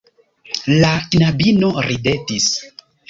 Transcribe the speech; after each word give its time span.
La 0.83 0.89
knabino 1.11 1.69
ridetis. 1.89 2.49